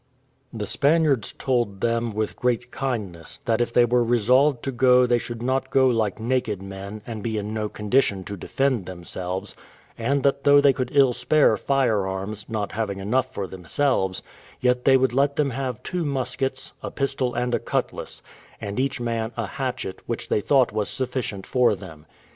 The 0.51 0.65
Spaniards 0.65 1.31
told 1.31 1.81
them, 1.81 2.11
with 2.11 2.35
great 2.35 2.71
kindness, 2.71 3.37
that 3.45 3.61
if 3.61 3.71
they 3.71 3.85
were 3.85 4.03
resolved 4.03 4.63
to 4.63 4.71
go 4.71 5.05
they 5.05 5.19
should 5.19 5.43
not 5.43 5.69
go 5.69 5.87
like 5.89 6.19
naked 6.19 6.59
men, 6.59 7.03
and 7.05 7.21
be 7.21 7.37
in 7.37 7.53
no 7.53 7.69
condition 7.69 8.23
to 8.23 8.35
defend 8.35 8.87
themselves; 8.87 9.55
and 9.99 10.23
that 10.23 10.43
though 10.43 10.59
they 10.59 10.73
could 10.73 10.89
ill 10.91 11.13
spare 11.13 11.55
firearms, 11.55 12.47
not 12.49 12.71
having 12.71 12.97
enough 12.97 13.31
for 13.31 13.45
themselves, 13.45 14.23
yet 14.59 14.85
they 14.85 14.97
would 14.97 15.13
let 15.13 15.35
them 15.35 15.51
have 15.51 15.83
two 15.83 16.03
muskets, 16.03 16.73
a 16.81 16.89
pistol, 16.89 17.35
and 17.35 17.53
a 17.53 17.59
cutlass, 17.59 18.23
and 18.59 18.79
each 18.79 18.99
man 18.99 19.31
a 19.37 19.45
hatchet, 19.45 20.01
which 20.07 20.29
they 20.29 20.41
thought 20.41 20.71
was 20.71 20.89
sufficient 20.89 21.45
for 21.45 21.75
them. 21.75 22.07